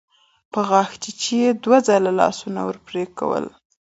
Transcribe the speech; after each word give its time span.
په 0.51 0.59
غاښچيچي 0.69 1.35
يې 1.43 1.51
دوه 1.63 1.77
ځله 1.87 2.11
لاسونه 2.21 2.59
وپړکول. 2.69 3.45